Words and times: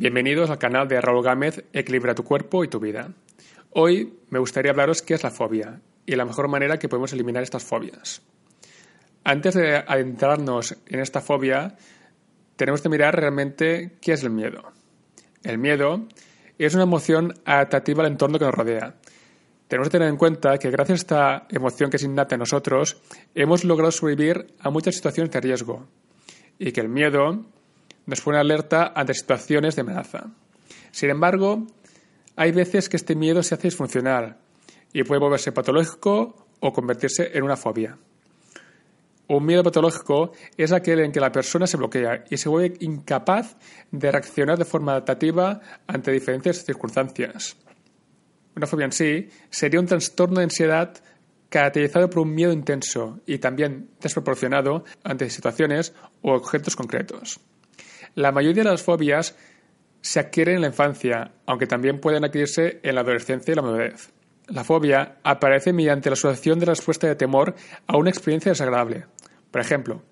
Bienvenidos 0.00 0.48
al 0.48 0.56
canal 0.56 0.88
de 0.88 0.98
Raúl 0.98 1.22
Gámez 1.22 1.62
Equilibra 1.74 2.14
tu 2.14 2.24
cuerpo 2.24 2.64
y 2.64 2.68
tu 2.68 2.80
vida. 2.80 3.12
Hoy 3.72 4.14
me 4.30 4.38
gustaría 4.38 4.70
hablaros 4.70 5.02
qué 5.02 5.12
es 5.12 5.22
la 5.22 5.30
fobia 5.30 5.82
y 6.06 6.16
la 6.16 6.24
mejor 6.24 6.48
manera 6.48 6.78
que 6.78 6.88
podemos 6.88 7.12
eliminar 7.12 7.42
estas 7.42 7.64
fobias. 7.64 8.22
Antes 9.24 9.56
de 9.56 9.76
adentrarnos 9.76 10.74
en 10.86 11.00
esta 11.00 11.20
fobia, 11.20 11.76
tenemos 12.56 12.80
que 12.80 12.88
mirar 12.88 13.14
realmente 13.14 13.98
qué 14.00 14.14
es 14.14 14.22
el 14.22 14.30
miedo. 14.30 14.72
El 15.42 15.58
miedo 15.58 16.08
es 16.56 16.72
una 16.72 16.84
emoción 16.84 17.34
adaptativa 17.44 18.02
al 18.02 18.10
entorno 18.10 18.38
que 18.38 18.46
nos 18.46 18.54
rodea. 18.54 18.94
Tenemos 19.68 19.88
que 19.88 19.98
tener 19.98 20.08
en 20.08 20.16
cuenta 20.16 20.56
que 20.56 20.70
gracias 20.70 21.00
a 21.00 21.02
esta 21.02 21.46
emoción 21.50 21.90
que 21.90 21.98
es 21.98 22.04
innata 22.04 22.36
en 22.36 22.38
nosotros, 22.38 23.02
hemos 23.34 23.64
logrado 23.64 23.92
sobrevivir 23.92 24.46
a 24.60 24.70
muchas 24.70 24.94
situaciones 24.94 25.30
de 25.30 25.42
riesgo 25.42 25.86
y 26.58 26.72
que 26.72 26.80
el 26.80 26.88
miedo 26.88 27.44
nos 28.06 28.20
pone 28.20 28.38
alerta 28.38 28.92
ante 28.94 29.14
situaciones 29.14 29.76
de 29.76 29.82
amenaza. 29.82 30.30
Sin 30.90 31.10
embargo, 31.10 31.66
hay 32.36 32.52
veces 32.52 32.88
que 32.88 32.96
este 32.96 33.14
miedo 33.14 33.42
se 33.42 33.54
hace 33.54 33.68
disfuncional 33.68 34.38
y 34.92 35.04
puede 35.04 35.20
volverse 35.20 35.52
patológico 35.52 36.46
o 36.60 36.72
convertirse 36.72 37.30
en 37.34 37.44
una 37.44 37.56
fobia. 37.56 37.98
Un 39.28 39.46
miedo 39.46 39.62
patológico 39.62 40.32
es 40.56 40.72
aquel 40.72 41.00
en 41.00 41.12
que 41.12 41.20
la 41.20 41.30
persona 41.30 41.66
se 41.66 41.76
bloquea 41.76 42.24
y 42.28 42.36
se 42.36 42.48
vuelve 42.48 42.76
incapaz 42.80 43.56
de 43.92 44.10
reaccionar 44.10 44.58
de 44.58 44.64
forma 44.64 44.92
adaptativa 44.92 45.60
ante 45.86 46.10
diferentes 46.10 46.64
circunstancias. 46.64 47.56
Una 48.56 48.66
fobia 48.66 48.86
en 48.86 48.92
sí 48.92 49.28
sería 49.48 49.78
un 49.78 49.86
trastorno 49.86 50.38
de 50.38 50.44
ansiedad 50.44 50.94
caracterizado 51.48 52.10
por 52.10 52.22
un 52.22 52.34
miedo 52.34 52.52
intenso 52.52 53.20
y 53.24 53.38
también 53.38 53.90
desproporcionado 54.00 54.84
ante 55.04 55.30
situaciones 55.30 55.94
o 56.22 56.32
objetos 56.32 56.74
concretos. 56.74 57.38
La 58.14 58.32
mayoría 58.32 58.64
de 58.64 58.70
las 58.70 58.82
fobias 58.82 59.36
se 60.00 60.20
adquieren 60.20 60.56
en 60.56 60.60
la 60.62 60.68
infancia, 60.68 61.32
aunque 61.46 61.66
también 61.66 62.00
pueden 62.00 62.24
adquirirse 62.24 62.80
en 62.82 62.94
la 62.94 63.02
adolescencia 63.02 63.52
y 63.52 63.54
la 63.54 63.62
madurez. 63.62 64.12
La 64.48 64.64
fobia 64.64 65.18
aparece 65.22 65.72
mediante 65.72 66.10
la 66.10 66.14
asociación 66.14 66.58
de 66.58 66.66
la 66.66 66.72
respuesta 66.72 67.06
de 67.06 67.14
temor 67.14 67.54
a 67.86 67.96
una 67.96 68.10
experiencia 68.10 68.50
desagradable. 68.50 69.06
Por 69.50 69.60
ejemplo, 69.60 70.02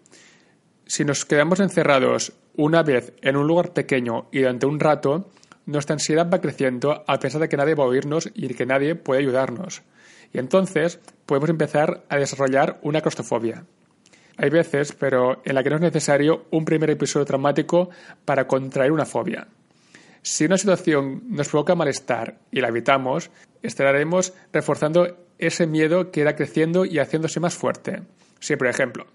si 0.86 1.04
nos 1.04 1.24
quedamos 1.24 1.60
encerrados 1.60 2.32
una 2.56 2.82
vez 2.82 3.12
en 3.22 3.36
un 3.36 3.46
lugar 3.46 3.72
pequeño 3.72 4.28
y 4.30 4.40
durante 4.40 4.66
un 4.66 4.78
rato, 4.78 5.30
nuestra 5.66 5.94
ansiedad 5.94 6.30
va 6.32 6.40
creciendo 6.40 7.04
a 7.06 7.18
pesar 7.18 7.40
de 7.40 7.48
que 7.48 7.56
nadie 7.56 7.74
va 7.74 7.84
a 7.84 7.88
oírnos 7.88 8.30
y 8.32 8.48
que 8.54 8.64
nadie 8.64 8.94
puede 8.94 9.20
ayudarnos. 9.20 9.82
Y 10.32 10.38
entonces 10.38 11.00
podemos 11.26 11.50
empezar 11.50 12.04
a 12.08 12.16
desarrollar 12.16 12.78
una 12.82 13.00
claustrofobia. 13.00 13.64
Hay 14.40 14.50
veces, 14.50 14.92
pero 14.92 15.42
en 15.44 15.54
la 15.56 15.64
que 15.64 15.70
no 15.70 15.76
es 15.76 15.82
necesario 15.82 16.46
un 16.52 16.64
primer 16.64 16.90
episodio 16.90 17.26
traumático 17.26 17.90
para 18.24 18.46
contraer 18.46 18.92
una 18.92 19.04
fobia. 19.04 19.48
Si 20.22 20.44
una 20.44 20.56
situación 20.56 21.22
nos 21.28 21.48
provoca 21.48 21.74
malestar 21.74 22.38
y 22.52 22.60
la 22.60 22.68
evitamos, 22.68 23.30
estaremos 23.62 24.32
reforzando 24.52 25.16
ese 25.38 25.66
miedo 25.66 26.12
que 26.12 26.20
irá 26.20 26.36
creciendo 26.36 26.84
y 26.84 27.00
haciéndose 27.00 27.40
más 27.40 27.54
fuerte. 27.54 28.02
Si, 28.38 28.54
por 28.54 28.68
ejemplo, 28.68 29.06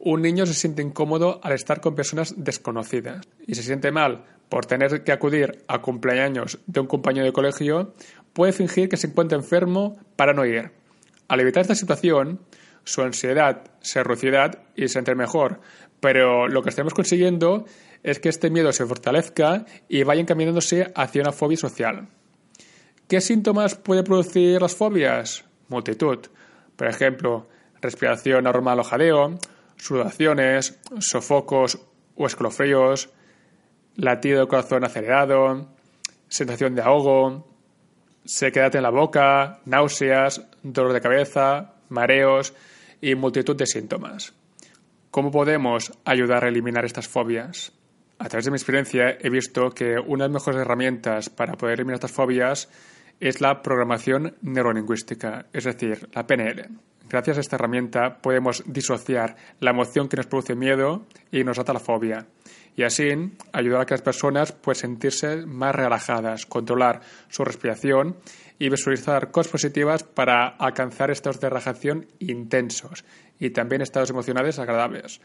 un 0.00 0.22
niño 0.22 0.44
se 0.46 0.54
siente 0.54 0.82
incómodo 0.82 1.38
al 1.44 1.52
estar 1.52 1.80
con 1.80 1.94
personas 1.94 2.34
desconocidas 2.36 3.24
y 3.46 3.54
se 3.54 3.62
siente 3.62 3.92
mal 3.92 4.24
por 4.48 4.66
tener 4.66 5.04
que 5.04 5.12
acudir 5.12 5.62
a 5.68 5.80
cumpleaños 5.80 6.58
de 6.66 6.80
un 6.80 6.88
compañero 6.88 7.26
de 7.26 7.32
colegio, 7.32 7.94
puede 8.32 8.52
fingir 8.52 8.88
que 8.88 8.96
se 8.96 9.06
encuentra 9.06 9.38
enfermo 9.38 9.98
para 10.16 10.34
no 10.34 10.44
ir. 10.44 10.72
Al 11.28 11.38
evitar 11.38 11.60
esta 11.60 11.76
situación, 11.76 12.40
su 12.84 13.02
ansiedad 13.02 13.62
se 13.80 14.02
reducirá 14.02 14.50
y 14.74 14.88
se 14.88 14.98
entre 14.98 15.14
mejor. 15.14 15.60
Pero 16.00 16.48
lo 16.48 16.62
que 16.62 16.70
estamos 16.70 16.94
consiguiendo 16.94 17.64
es 18.02 18.18
que 18.18 18.28
este 18.28 18.50
miedo 18.50 18.72
se 18.72 18.86
fortalezca 18.86 19.64
y 19.88 20.02
vaya 20.02 20.20
encaminándose 20.20 20.92
hacia 20.94 21.22
una 21.22 21.32
fobia 21.32 21.56
social. 21.56 22.08
¿Qué 23.08 23.20
síntomas 23.20 23.74
puede 23.74 24.02
producir 24.02 24.60
las 24.60 24.74
fobias? 24.74 25.44
Multitud. 25.68 26.18
Por 26.76 26.88
ejemplo, 26.88 27.48
respiración 27.80 28.46
anormal 28.46 28.80
o 28.80 28.84
jadeo, 28.84 29.38
sudaciones, 29.76 30.80
sofocos 30.98 31.78
o 32.16 32.26
escalofríos, 32.26 33.10
latido 33.96 34.38
del 34.38 34.48
corazón 34.48 34.84
acelerado, 34.84 35.68
sensación 36.28 36.74
de 36.74 36.82
ahogo, 36.82 37.46
sequedad 38.24 38.74
en 38.76 38.82
la 38.82 38.90
boca, 38.90 39.60
náuseas, 39.66 40.48
dolor 40.62 40.92
de 40.92 41.00
cabeza, 41.00 41.74
mareos 41.92 42.54
y 43.00 43.14
multitud 43.14 43.56
de 43.56 43.66
síntomas. 43.66 44.34
¿Cómo 45.10 45.30
podemos 45.30 45.92
ayudar 46.04 46.44
a 46.44 46.48
eliminar 46.48 46.84
estas 46.84 47.06
fobias? 47.06 47.72
A 48.18 48.28
través 48.28 48.46
de 48.46 48.50
mi 48.50 48.56
experiencia 48.56 49.18
he 49.20 49.30
visto 49.30 49.70
que 49.70 49.96
una 49.98 50.24
de 50.24 50.30
las 50.30 50.42
mejores 50.42 50.60
herramientas 50.60 51.28
para 51.28 51.54
poder 51.54 51.74
eliminar 51.74 51.96
estas 51.96 52.12
fobias 52.12 52.70
es 53.20 53.40
la 53.40 53.62
programación 53.62 54.36
neurolingüística, 54.42 55.46
es 55.52 55.64
decir, 55.64 56.08
la 56.14 56.26
PNL. 56.26 56.70
Gracias 57.08 57.36
a 57.36 57.40
esta 57.40 57.56
herramienta 57.56 58.22
podemos 58.22 58.64
disociar 58.66 59.36
la 59.60 59.70
emoción 59.70 60.08
que 60.08 60.16
nos 60.16 60.26
produce 60.26 60.54
miedo 60.54 61.04
y 61.30 61.44
nos 61.44 61.58
ata 61.58 61.74
la 61.74 61.80
fobia. 61.80 62.26
Y 62.76 62.84
así 62.84 63.32
ayudar 63.52 63.82
a 63.82 63.86
que 63.86 63.94
las 63.94 64.02
personas 64.02 64.52
puedan 64.52 64.80
sentirse 64.80 65.44
más 65.46 65.74
relajadas, 65.74 66.46
controlar 66.46 67.00
su 67.28 67.44
respiración 67.44 68.16
y 68.58 68.70
visualizar 68.70 69.30
cosas 69.30 69.52
positivas 69.52 70.04
para 70.04 70.48
alcanzar 70.48 71.10
estados 71.10 71.40
de 71.40 71.48
relajación 71.50 72.06
intensos 72.18 73.04
y 73.38 73.50
también 73.50 73.82
estados 73.82 74.10
emocionales 74.10 74.58
agradables. 74.58 75.20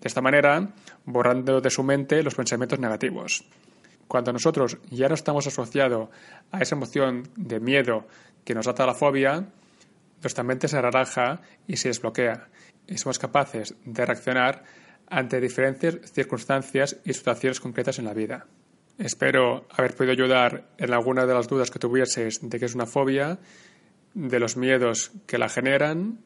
De 0.00 0.08
esta 0.08 0.20
manera, 0.20 0.74
borrando 1.04 1.60
de 1.60 1.70
su 1.70 1.82
mente 1.82 2.22
los 2.22 2.34
pensamientos 2.34 2.78
negativos. 2.78 3.44
Cuando 4.06 4.32
nosotros 4.32 4.78
ya 4.90 5.08
no 5.08 5.14
estamos 5.14 5.46
asociados 5.46 6.10
a 6.52 6.60
esa 6.60 6.74
emoción 6.74 7.28
de 7.36 7.58
miedo 7.58 8.06
que 8.44 8.54
nos 8.54 8.68
ata 8.68 8.86
la 8.86 8.94
fobia, 8.94 9.48
nuestra 10.22 10.44
mente 10.44 10.68
se 10.68 10.80
relaja 10.80 11.40
y 11.66 11.76
se 11.76 11.88
desbloquea 11.88 12.48
y 12.86 12.98
somos 12.98 13.18
capaces 13.18 13.74
de 13.84 14.04
reaccionar 14.04 14.62
ante 15.08 15.40
diferentes 15.40 16.12
circunstancias 16.12 17.00
y 17.04 17.12
situaciones 17.12 17.60
concretas 17.60 17.98
en 17.98 18.06
la 18.06 18.14
vida. 18.14 18.46
Espero 18.98 19.66
haber 19.70 19.94
podido 19.94 20.12
ayudar 20.12 20.68
en 20.78 20.92
alguna 20.92 21.26
de 21.26 21.34
las 21.34 21.48
dudas 21.48 21.70
que 21.70 21.78
tuvieseis 21.78 22.38
de 22.42 22.58
qué 22.58 22.66
es 22.66 22.74
una 22.74 22.86
fobia, 22.86 23.38
de 24.14 24.38
los 24.38 24.56
miedos 24.56 25.10
que 25.26 25.38
la 25.38 25.48
generan, 25.48 26.20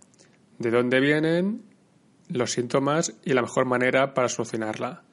de 0.58 0.70
dónde 0.70 1.00
vienen, 1.00 1.62
los 2.28 2.52
síntomas 2.52 3.14
y 3.24 3.32
la 3.32 3.42
mejor 3.42 3.64
manera 3.64 4.12
para 4.12 4.28
solucionarla. 4.28 5.04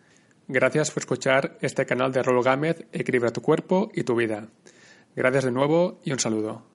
Gracias 0.47 0.91
por 0.91 1.01
escuchar 1.01 1.57
este 1.61 1.85
canal 1.85 2.11
de 2.11 2.21
Rolo 2.21 2.43
Gámez, 2.43 2.85
Equilibra 2.91 3.31
tu 3.31 3.41
cuerpo 3.41 3.89
y 3.93 4.03
tu 4.03 4.15
vida. 4.15 4.47
Gracias 5.15 5.45
de 5.45 5.51
nuevo 5.51 5.99
y 6.03 6.11
un 6.11 6.19
saludo. 6.19 6.74